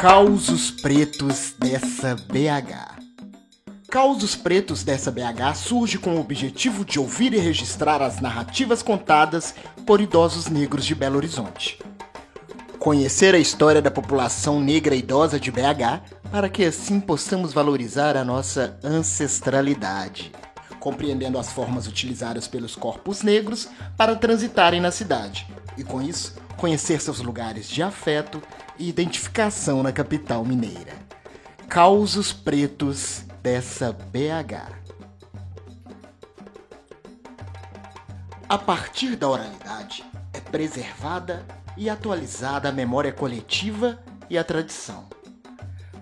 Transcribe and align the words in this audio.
Causos 0.00 0.70
pretos 0.70 1.54
dessa 1.58 2.14
BH. 2.14 3.02
Causos 3.90 4.36
Pretos 4.36 4.84
dessa 4.84 5.10
BH 5.10 5.56
surge 5.56 5.98
com 5.98 6.14
o 6.14 6.20
objetivo 6.20 6.84
de 6.84 7.00
ouvir 7.00 7.32
e 7.32 7.38
registrar 7.38 8.00
as 8.00 8.20
narrativas 8.20 8.80
contadas 8.80 9.56
por 9.84 10.00
idosos 10.00 10.46
negros 10.46 10.86
de 10.86 10.94
Belo 10.94 11.16
Horizonte. 11.16 11.80
Conhecer 12.78 13.34
a 13.34 13.40
história 13.40 13.82
da 13.82 13.90
população 13.90 14.60
negra 14.60 14.94
idosa 14.94 15.40
de 15.40 15.50
BH 15.50 16.30
para 16.30 16.48
que 16.48 16.64
assim 16.64 17.00
possamos 17.00 17.52
valorizar 17.52 18.16
a 18.16 18.24
nossa 18.24 18.78
ancestralidade, 18.84 20.30
compreendendo 20.78 21.40
as 21.40 21.50
formas 21.50 21.88
utilizadas 21.88 22.46
pelos 22.46 22.76
corpos 22.76 23.22
negros 23.22 23.68
para 23.96 24.14
transitarem 24.14 24.80
na 24.80 24.92
cidade 24.92 25.44
e, 25.76 25.82
com 25.82 26.00
isso, 26.00 26.36
conhecer 26.56 27.00
seus 27.00 27.20
lugares 27.20 27.68
de 27.68 27.82
afeto 27.82 28.40
e 28.78 28.88
identificação 28.88 29.82
na 29.82 29.92
capital 29.92 30.44
mineira. 30.44 30.94
Causos 31.68 32.32
Pretos 32.32 33.24
dessa 33.42 33.92
BH. 33.92 34.78
A 38.48 38.56
partir 38.56 39.16
da 39.16 39.28
oralidade 39.28 40.04
é 40.32 40.40
preservada 40.40 41.44
e 41.76 41.90
atualizada 41.90 42.68
a 42.68 42.72
memória 42.72 43.12
coletiva 43.12 43.98
e 44.30 44.38
a 44.38 44.44
tradição. 44.44 45.06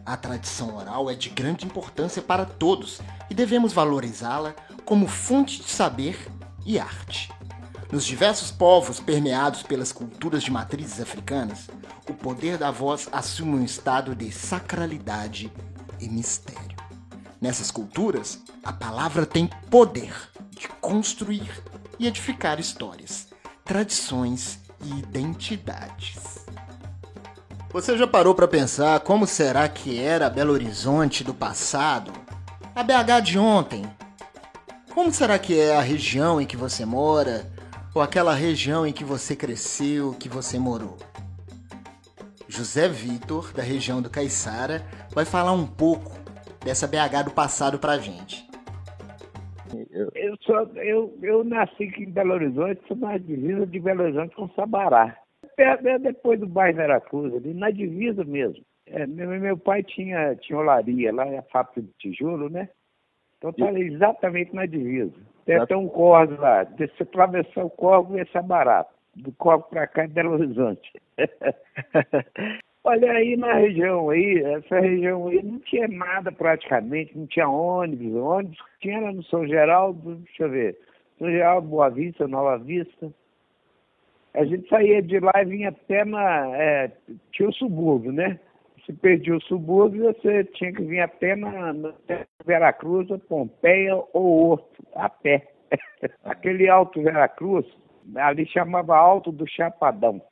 A 0.04 0.16
tradição 0.16 0.76
oral 0.76 1.10
é 1.10 1.14
de 1.14 1.28
grande 1.28 1.66
importância 1.66 2.22
para 2.22 2.44
todos 2.44 3.00
e 3.28 3.34
devemos 3.34 3.72
valorizá-la 3.72 4.54
como 4.84 5.08
fonte 5.08 5.60
de 5.60 5.68
saber 5.68 6.28
e 6.64 6.78
arte. 6.78 7.35
Nos 7.90 8.04
diversos 8.04 8.50
povos 8.50 8.98
permeados 8.98 9.62
pelas 9.62 9.92
culturas 9.92 10.42
de 10.42 10.50
matrizes 10.50 11.00
africanas, 11.00 11.68
o 12.08 12.14
poder 12.14 12.58
da 12.58 12.70
voz 12.70 13.08
assume 13.12 13.56
um 13.56 13.64
estado 13.64 14.14
de 14.14 14.32
sacralidade 14.32 15.52
e 16.00 16.08
mistério. 16.08 16.76
Nessas 17.40 17.70
culturas, 17.70 18.40
a 18.64 18.72
palavra 18.72 19.24
tem 19.24 19.48
poder 19.70 20.12
de 20.50 20.66
construir 20.80 21.62
e 21.98 22.08
edificar 22.08 22.58
histórias, 22.58 23.28
tradições 23.64 24.58
e 24.82 24.98
identidades. 24.98 26.44
Você 27.70 27.96
já 27.96 28.06
parou 28.06 28.34
para 28.34 28.48
pensar 28.48 28.98
como 29.00 29.26
será 29.26 29.68
que 29.68 30.00
era 30.00 30.30
Belo 30.30 30.52
Horizonte 30.52 31.22
do 31.22 31.34
passado? 31.34 32.10
A 32.74 32.82
BH 32.82 33.22
de 33.22 33.38
ontem? 33.38 33.84
Como 34.92 35.12
será 35.12 35.38
que 35.38 35.58
é 35.58 35.76
a 35.76 35.80
região 35.82 36.40
em 36.40 36.46
que 36.46 36.56
você 36.56 36.84
mora? 36.84 37.54
Ou 37.96 38.02
aquela 38.02 38.34
região 38.34 38.86
em 38.86 38.92
que 38.92 39.02
você 39.02 39.34
cresceu, 39.34 40.12
que 40.12 40.28
você 40.28 40.58
morou? 40.58 40.98
José 42.46 42.90
Vitor, 42.90 43.54
da 43.54 43.62
região 43.62 44.02
do 44.02 44.10
Caiçara, 44.10 44.82
vai 45.14 45.24
falar 45.24 45.52
um 45.52 45.66
pouco 45.66 46.10
dessa 46.62 46.86
BH 46.86 47.24
do 47.24 47.30
passado 47.30 47.78
pra 47.78 47.96
gente. 47.96 48.46
Eu, 50.14 50.36
sou, 50.42 50.70
eu, 50.74 51.18
eu 51.22 51.42
nasci 51.42 51.84
aqui 51.84 52.02
em 52.02 52.10
Belo 52.10 52.34
Horizonte, 52.34 52.82
sou 52.86 52.98
na 52.98 53.16
divisa 53.16 53.66
de 53.66 53.80
Belo 53.80 54.02
Horizonte 54.02 54.36
com 54.36 54.46
Sabará. 54.50 55.16
Depois 56.02 56.38
do 56.38 56.46
bairro 56.46 56.76
Veracruz, 56.76 57.34
ali 57.34 57.54
na 57.54 57.70
divisa 57.70 58.22
mesmo. 58.24 58.62
É, 58.84 59.06
meu, 59.06 59.26
meu 59.40 59.56
pai 59.56 59.82
tinha, 59.82 60.36
tinha 60.36 60.58
olaria 60.58 61.14
lá, 61.14 61.24
a 61.24 61.42
fábrica 61.44 61.80
de 61.80 61.88
tijolo, 61.98 62.50
né? 62.50 62.68
Então 63.38 63.54
tá 63.54 63.72
exatamente 63.72 64.54
na 64.54 64.66
divisa. 64.66 65.14
Tem 65.46 65.56
até 65.56 65.76
um 65.76 65.88
córrego 65.88 66.42
lá. 66.42 66.66
Se 66.76 67.02
atravessar 67.02 67.64
o 67.64 67.70
córrego, 67.70 68.18
ia 68.18 68.26
ser 68.26 68.42
barato. 68.42 68.92
Do 69.14 69.32
córrego 69.32 69.68
para 69.70 69.86
cá 69.86 70.02
é 70.02 70.08
Belo 70.08 70.32
Horizonte. 70.32 70.92
Olha 72.84 73.10
aí 73.12 73.36
na 73.36 73.54
região 73.54 74.10
aí, 74.10 74.38
essa 74.44 74.78
região 74.78 75.26
aí 75.26 75.42
não 75.42 75.58
tinha 75.58 75.88
nada 75.88 76.30
praticamente, 76.30 77.18
não 77.18 77.26
tinha 77.26 77.48
ônibus, 77.48 78.14
ônibus 78.14 78.58
tinha 78.80 79.00
lá 79.00 79.12
no 79.12 79.24
São 79.24 79.44
Geraldo, 79.44 80.14
deixa 80.14 80.44
eu 80.44 80.50
ver, 80.50 80.78
São 81.18 81.28
Geraldo, 81.28 81.66
Boa 81.66 81.90
Vista, 81.90 82.28
Nova 82.28 82.56
Vista. 82.58 83.12
A 84.34 84.44
gente 84.44 84.68
saía 84.68 85.02
de 85.02 85.18
lá 85.18 85.32
e 85.42 85.46
vinha 85.46 85.70
até 85.70 86.04
na. 86.04 86.56
É, 86.56 86.92
tinha 87.32 87.48
o 87.48 87.54
subúrbio, 87.54 88.12
né? 88.12 88.38
Se 88.86 88.92
perdia 88.92 89.36
o 89.36 89.42
subúrbio, 89.42 90.04
você 90.04 90.44
tinha 90.44 90.72
que 90.72 90.82
vir 90.82 91.00
até 91.00 91.34
na, 91.34 91.72
na 91.72 91.92
Veracruz, 92.44 93.08
Pompeia 93.28 93.96
ou 94.12 94.50
Horto, 94.50 94.86
a 94.94 95.08
pé. 95.08 95.48
Aquele 96.24 96.68
Alto 96.68 97.02
Veracruz, 97.02 97.66
ali 98.14 98.46
chamava 98.46 98.96
Alto 98.96 99.32
do 99.32 99.46
Chapadão 99.48 100.22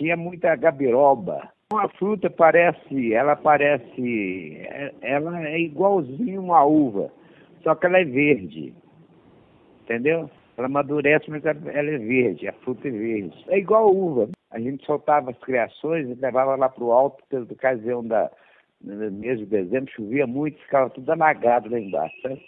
tinha 0.00 0.16
muita 0.16 0.56
gabiroba. 0.56 1.50
Uma 1.72 1.88
fruta 1.90 2.28
parece, 2.28 3.12
ela 3.12 3.36
parece, 3.36 4.66
ela 5.02 5.46
é 5.46 5.60
igualzinho 5.60 6.42
uma 6.42 6.64
uva, 6.64 7.12
só 7.62 7.74
que 7.74 7.86
ela 7.86 8.00
é 8.00 8.04
verde, 8.04 8.74
entendeu? 9.82 10.28
Ela 10.56 10.66
amadurece, 10.66 11.30
mas 11.30 11.44
ela 11.44 11.60
é 11.90 11.98
verde, 11.98 12.48
a 12.48 12.52
fruta 12.54 12.88
é 12.88 12.90
verde. 12.90 13.44
É 13.48 13.58
igual 13.58 13.94
uva. 13.94 14.28
A 14.50 14.58
gente 14.58 14.84
soltava 14.84 15.30
as 15.30 15.38
criações 15.38 16.08
e 16.08 16.14
levava 16.14 16.56
lá 16.56 16.68
para 16.68 16.84
o 16.84 16.92
alto, 16.92 17.22
pela 17.28 17.44
ocasião 17.44 18.04
da, 18.04 18.30
mês 18.80 19.38
de 19.38 19.46
dezembro, 19.46 19.92
chovia 19.92 20.26
muito, 20.26 20.60
ficava 20.62 20.90
tudo 20.90 21.10
alagado 21.10 21.70
lá 21.70 21.78
embaixo. 21.78 22.14
Sabe? 22.22 22.42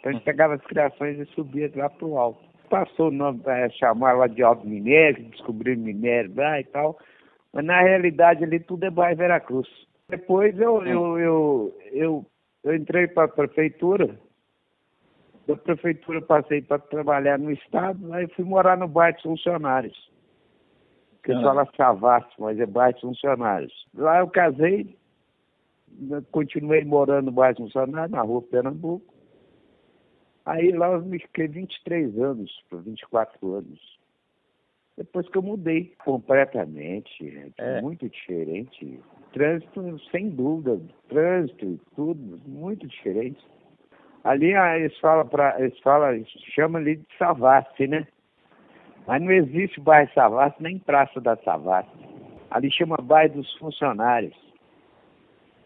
Então 0.00 0.10
a 0.10 0.12
gente 0.14 0.24
pegava 0.24 0.54
as 0.54 0.62
criações 0.62 1.18
e 1.18 1.26
subia 1.34 1.70
lá 1.76 1.88
para 1.88 2.06
o 2.06 2.18
alto 2.18 2.54
passou 2.74 3.08
o 3.08 3.12
nome 3.12 3.38
para 3.38 3.70
chamar 3.70 4.14
lá 4.14 4.26
de 4.26 4.42
alto 4.42 4.66
minério, 4.66 5.24
descobriu 5.30 5.78
minério 5.78 6.32
lá 6.34 6.58
e 6.58 6.64
tal, 6.64 6.98
mas 7.52 7.64
na 7.64 7.80
realidade 7.80 8.42
ali 8.42 8.58
tudo 8.58 8.84
é 8.84 8.90
bairro 8.90 9.16
Veracruz. 9.16 9.68
Depois 10.08 10.58
eu, 10.58 10.84
eu, 10.84 11.18
eu, 11.18 11.80
eu, 11.92 12.26
eu 12.64 12.74
entrei 12.74 13.06
para 13.06 13.24
a 13.24 13.28
prefeitura, 13.28 14.18
da 15.46 15.56
prefeitura 15.56 16.20
passei 16.20 16.62
para 16.62 16.78
trabalhar 16.78 17.38
no 17.38 17.52
estado, 17.52 18.12
aí 18.12 18.26
fui 18.34 18.44
morar 18.44 18.76
no 18.76 18.88
bairro 18.88 19.16
de 19.18 19.22
funcionários, 19.22 20.10
que 21.24 21.32
ah. 21.32 21.40
fala 21.42 21.68
Savassi, 21.76 22.34
mas 22.38 22.60
é 22.60 22.66
bairro 22.66 23.00
funcionários. 23.00 23.72
Lá 23.94 24.20
eu 24.20 24.28
casei, 24.28 24.96
continuei 26.30 26.84
morando 26.84 27.26
no 27.26 27.32
bairro 27.32 27.56
funcionários, 27.56 28.12
na 28.12 28.22
rua 28.22 28.42
Pernambuco, 28.42 29.14
Aí 30.46 30.72
lá 30.72 30.92
eu 30.92 31.02
me 31.02 31.18
fiquei 31.18 31.48
23 31.48 32.18
anos, 32.18 32.52
para 32.68 32.78
24 32.80 33.54
anos. 33.54 33.98
Depois 34.96 35.28
que 35.28 35.38
eu 35.38 35.42
mudei 35.42 35.92
completamente, 36.04 37.52
é. 37.58 37.80
muito 37.80 38.08
diferente. 38.08 39.00
Trânsito, 39.32 39.98
sem 40.10 40.30
dúvida, 40.30 40.80
trânsito, 41.08 41.80
tudo, 41.96 42.40
muito 42.46 42.86
diferente. 42.86 43.42
Ali 44.22 44.54
ah, 44.54 44.78
eles 44.78 44.96
falam, 44.98 45.26
pra, 45.26 45.58
eles 45.58 45.78
falam, 45.80 46.24
chamam 46.54 46.80
ali 46.80 46.96
de 46.96 47.06
Savassi, 47.18 47.86
né? 47.88 48.06
Mas 49.06 49.22
não 49.22 49.30
existe 49.30 49.80
bairro 49.80 50.10
Savassi, 50.14 50.62
nem 50.62 50.78
Praça 50.78 51.20
da 51.20 51.36
Savassi. 51.38 51.90
Ali 52.50 52.70
chama 52.70 52.96
bairro 52.96 53.34
dos 53.34 53.54
funcionários. 53.58 54.36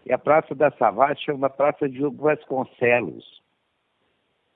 E 0.05 0.13
a 0.13 0.19
Praça 0.19 0.55
da 0.55 0.71
Savassi 0.73 1.25
chama 1.25 1.51
Praça 1.51 1.89
de 1.89 2.05
Hugo 2.05 2.25
Vasconcelos. 2.25 3.43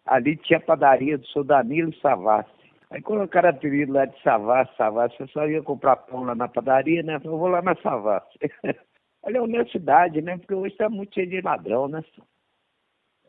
Ali 0.05 0.37
tinha 0.37 0.59
a 0.59 0.63
padaria 0.63 1.17
do 1.17 1.27
seu 1.29 1.45
Danilo 1.45 1.95
Savassi. 2.01 2.51
Aí 2.91 3.01
colocaram 3.01 3.51
apelido 3.51 3.93
lá 3.93 4.05
de 4.05 4.21
Savassi, 4.23 4.77
Savassi. 4.77 5.17
Eu 5.21 5.29
só 5.29 5.47
ia 5.47 5.63
comprar 5.63 5.97
pão 5.97 6.25
lá 6.25 6.35
na 6.35 6.49
padaria, 6.49 7.03
né? 7.03 7.21
Eu 7.23 7.39
vou 7.39 7.49
lá 7.49 7.63
na 7.63 7.77
Savassi. 7.77 8.39
Olha 9.23 9.41
a 9.41 9.45
honestidade, 9.45 10.21
né? 10.21 10.37
Porque 10.37 10.55
hoje 10.55 10.73
está 10.73 10.91
muito 10.91 11.15
cheio 11.15 11.29
de 11.29 11.41
ladrão, 11.41 11.87
né? 11.87 12.03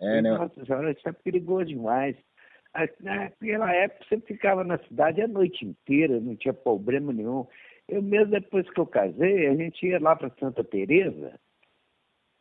É, 0.01 0.21
né? 0.21 0.37
Nossa 0.37 0.65
senhora, 0.65 0.91
isso 0.91 1.07
é 1.07 1.11
perigoso 1.11 1.65
demais. 1.65 2.17
Naquela 3.01 3.73
época 3.73 4.05
você 4.07 4.19
ficava 4.21 4.63
na 4.63 4.77
cidade 4.79 5.21
a 5.21 5.27
noite 5.27 5.65
inteira, 5.65 6.19
não 6.19 6.35
tinha 6.35 6.53
problema 6.53 7.13
nenhum. 7.13 7.45
Eu 7.87 8.01
mesmo, 8.01 8.31
depois 8.31 8.69
que 8.69 8.79
eu 8.79 8.87
casei, 8.87 9.47
a 9.47 9.55
gente 9.55 9.85
ia 9.85 9.99
lá 9.99 10.15
para 10.15 10.31
Santa 10.39 10.63
Teresa 10.63 11.33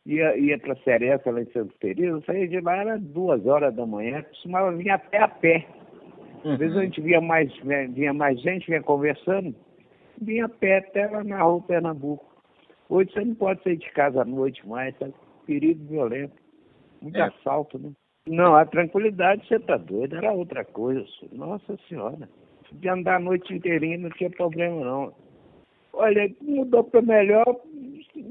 ia, 0.05 0.37
ia 0.37 0.59
para 0.59 0.75
Seresta, 0.77 1.31
lá 1.31 1.41
em 1.41 1.51
Santo 1.51 1.73
Teresa, 1.79 2.21
saía 2.25 2.47
de 2.47 2.59
lá, 2.59 2.77
era 2.77 2.99
duas 2.99 3.45
horas 3.45 3.73
da 3.75 3.85
manhã, 3.85 4.21
costumava 4.23 4.75
vir 4.75 4.89
até 4.89 5.19
a 5.19 5.27
pé. 5.27 5.65
Às 6.45 6.57
vezes 6.57 6.75
a 6.75 6.79
uhum. 6.79 6.85
gente 6.85 7.01
via 7.01 7.21
mais, 7.21 7.51
vinha 7.93 8.13
mais 8.13 8.39
gente, 8.41 8.67
vinha 8.67 8.83
conversando, 8.83 9.55
vinha 10.21 10.45
a 10.45 10.49
pé 10.49 10.79
até 10.79 11.07
lá 11.07 11.23
na 11.23 11.41
rua 11.41 11.61
Pernambuco. 11.61 12.33
Hoje 12.89 13.11
você 13.13 13.23
não 13.23 13.35
pode 13.35 13.63
sair 13.63 13.77
de 13.77 13.89
casa 13.91 14.21
à 14.21 14.25
noite 14.25 14.67
mais, 14.67 14.95
tá? 14.97 15.07
Perigo 15.45 15.85
violento. 15.85 16.35
Muito 17.01 17.17
é. 17.17 17.21
assalto, 17.21 17.79
né? 17.79 17.91
Não, 18.27 18.55
a 18.55 18.65
tranquilidade, 18.65 19.45
você 19.47 19.59
tá 19.59 19.75
doido, 19.75 20.15
era 20.15 20.31
outra 20.31 20.63
coisa. 20.63 21.05
Nossa 21.31 21.77
senhora. 21.89 22.29
De 22.71 22.89
andar 22.89 23.17
a 23.17 23.19
noite 23.19 23.53
inteirinha 23.53 23.97
não 23.97 24.09
tinha 24.11 24.29
problema 24.29 24.83
não. 24.83 25.13
Olha, 25.91 26.31
mudou 26.41 26.83
para 26.85 27.01
melhor 27.01 27.45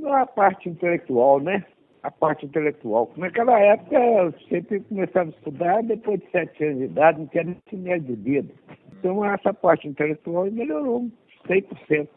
a 0.07 0.27
parte 0.27 0.69
intelectual, 0.69 1.41
né? 1.41 1.65
A 2.03 2.11
parte 2.11 2.47
intelectual. 2.47 3.13
Naquela 3.17 3.61
época, 3.61 3.97
eu 3.97 4.33
sempre 4.49 4.81
começava 4.81 5.29
a 5.29 5.33
estudar, 5.33 5.83
depois 5.83 6.19
de 6.21 6.31
sete 6.31 6.65
anos 6.65 6.79
de 6.79 6.85
idade, 6.85 7.21
não 7.21 7.27
tinha 7.29 7.45
nem 7.45 7.57
dinheiro 7.71 8.01
de 8.01 8.17
dedo. 8.17 8.53
Então, 8.99 9.25
essa 9.25 9.55
parte 9.55 9.87
intelectual 9.87 10.51
melhorou 10.51 11.09
100%. 11.47 12.09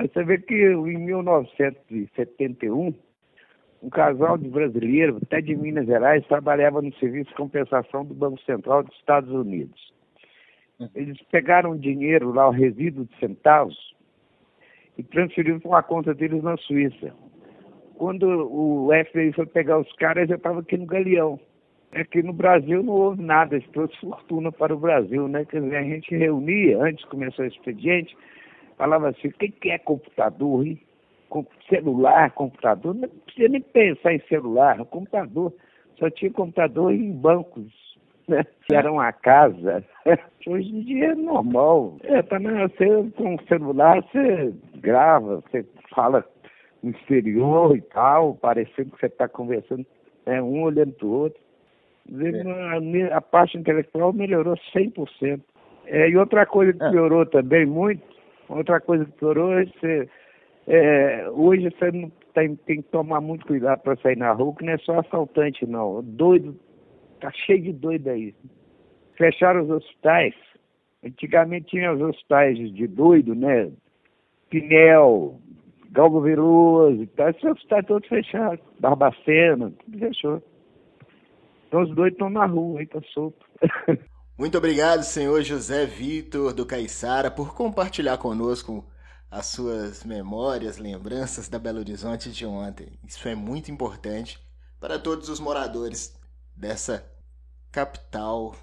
Você 0.00 0.24
vê 0.24 0.38
que 0.38 0.54
em 0.54 0.98
1971, 0.98 2.92
um 3.82 3.90
casal 3.90 4.38
de 4.38 4.48
brasileiros, 4.48 5.20
até 5.22 5.40
de 5.40 5.56
Minas 5.56 5.86
Gerais, 5.86 6.24
trabalhava 6.28 6.80
no 6.80 6.94
serviço 6.94 7.30
de 7.30 7.36
compensação 7.36 8.04
do 8.04 8.14
Banco 8.14 8.40
Central 8.42 8.84
dos 8.84 8.96
Estados 8.96 9.30
Unidos. 9.30 9.92
Eles 10.94 11.20
pegaram 11.30 11.76
dinheiro 11.76 12.32
lá, 12.32 12.48
o 12.48 12.52
resíduo 12.52 13.04
de 13.04 13.18
centavos, 13.18 13.76
e 14.96 15.02
transferiram 15.02 15.58
para 15.58 15.68
uma 15.68 15.82
conta 15.82 16.14
deles 16.14 16.42
na 16.42 16.56
Suíça. 16.58 17.12
Quando 17.96 18.24
o 18.24 18.90
FBI 19.04 19.32
foi 19.32 19.46
pegar 19.46 19.78
os 19.78 19.92
caras, 19.94 20.30
eu 20.30 20.36
estava 20.36 20.60
aqui 20.60 20.76
no 20.76 20.86
Galeão. 20.86 21.40
Aqui 21.92 22.22
no 22.22 22.32
Brasil 22.32 22.82
não 22.82 22.92
houve 22.94 23.22
nada, 23.22 23.56
isso 23.56 23.68
trouxe 23.70 23.96
fortuna 24.00 24.50
para 24.50 24.74
o 24.74 24.78
Brasil, 24.78 25.28
né? 25.28 25.44
Quer 25.44 25.60
dizer, 25.60 25.76
a 25.76 25.82
gente 25.82 26.16
reunia, 26.16 26.82
antes 26.82 27.04
de 27.04 27.10
começar 27.10 27.42
o 27.42 27.46
expediente, 27.46 28.16
falava 28.78 29.10
assim, 29.10 29.28
o 29.28 29.32
que 29.32 29.70
é 29.70 29.78
computador, 29.78 30.66
hein? 30.66 30.80
Celular, 31.68 32.30
computador, 32.32 32.94
não 32.94 33.08
precisa 33.08 33.48
nem 33.48 33.60
pensar 33.60 34.12
em 34.12 34.20
celular, 34.28 34.84
computador. 34.86 35.52
Só 35.98 36.10
tinha 36.10 36.30
computador 36.30 36.92
em 36.92 37.12
bancos, 37.12 37.72
né? 38.28 38.44
Que 38.66 38.74
era 38.74 38.90
uma 38.90 39.12
casa. 39.12 39.84
Hoje 40.46 40.68
em 40.68 40.80
dia 40.82 41.12
é 41.12 41.14
normal. 41.14 41.96
É, 42.02 42.22
também 42.22 42.54
você 42.68 42.86
com 43.16 43.38
celular, 43.46 44.02
você 44.02 44.52
grava, 44.76 45.40
você 45.40 45.64
fala 45.94 46.24
no 46.82 46.90
exterior 46.90 47.76
e 47.76 47.80
tal, 47.80 48.34
parecendo 48.34 48.90
que 48.90 49.00
você 49.00 49.06
está 49.06 49.28
conversando, 49.28 49.86
é, 50.26 50.42
um 50.42 50.62
olhando 50.62 50.92
para 50.92 51.06
o 51.06 51.10
outro. 51.10 51.40
É. 52.10 53.12
A, 53.12 53.16
a, 53.16 53.20
parte 53.20 53.56
intelectual 53.56 54.12
melhorou 54.12 54.56
100%. 54.74 55.40
É, 55.86 56.08
e 56.08 56.16
outra 56.16 56.44
coisa 56.46 56.72
que 56.72 56.82
é. 56.82 56.90
piorou 56.90 57.24
também 57.26 57.64
muito, 57.64 58.02
outra 58.48 58.80
coisa 58.80 59.04
que 59.04 59.12
piorou 59.12 59.52
é 59.58 59.64
você 59.66 60.08
é, 60.66 61.28
hoje 61.30 61.70
você 61.70 62.10
tem, 62.34 62.56
tem 62.56 62.82
que 62.82 62.88
tomar 62.90 63.20
muito 63.20 63.46
cuidado 63.46 63.80
para 63.80 63.96
sair 63.96 64.16
na 64.16 64.32
rua, 64.32 64.54
que 64.54 64.64
não 64.64 64.72
é 64.72 64.78
só 64.78 64.98
assaltante, 65.00 65.66
não. 65.66 66.02
Doido, 66.02 66.58
tá 67.20 67.30
cheio 67.32 67.62
de 67.62 67.72
doido 67.72 68.08
aí. 68.08 68.34
Fecharam 69.16 69.62
os 69.62 69.70
hospitais. 69.70 70.34
Antigamente 71.04 71.70
tinha 71.70 71.92
os 71.92 72.00
hospitais 72.00 72.56
de 72.56 72.86
doido, 72.86 73.34
né? 73.34 73.70
Pinel, 74.48 75.40
Galgo 75.90 76.20
Veloso 76.20 77.02
e 77.02 77.06
tal. 77.08 77.30
Esses 77.30 77.44
hospitais 77.44 77.86
todos 77.86 78.08
fechados. 78.08 78.64
Barbacena, 78.78 79.72
tudo 79.84 79.98
fechou. 79.98 80.42
Então 81.66 81.82
os 81.82 81.94
doidos 81.94 82.14
estão 82.14 82.30
na 82.30 82.46
rua, 82.46 82.80
aí 82.80 82.86
tá 82.86 83.00
solto. 83.12 83.44
Muito 84.38 84.58
obrigado, 84.58 85.02
senhor 85.02 85.42
José 85.42 85.86
Vitor 85.86 86.52
do 86.52 86.66
Caiçara, 86.66 87.30
por 87.30 87.54
compartilhar 87.54 88.18
conosco 88.18 88.84
as 89.32 89.46
suas 89.46 90.04
memórias, 90.04 90.76
lembranças 90.76 91.48
da 91.48 91.58
Belo 91.58 91.78
Horizonte 91.78 92.30
de 92.30 92.44
ontem. 92.44 92.98
Isso 93.02 93.26
é 93.26 93.34
muito 93.34 93.70
importante 93.70 94.38
para 94.78 94.98
todos 94.98 95.30
os 95.30 95.40
moradores 95.40 96.12
dessa 96.54 97.02
capital 97.70 98.54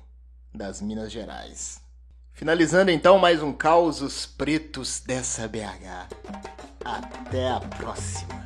das 0.53 0.79
Minas 0.79 1.11
Gerais. 1.11 1.81
Finalizando 2.31 2.91
então 2.91 3.17
mais 3.17 3.41
um 3.41 3.51
Causos 3.51 4.27
Pretos 4.27 4.99
dessa 4.99 5.47
BH. 5.47 6.07
Até 6.85 7.49
a 7.49 7.59
próxima! 7.59 8.38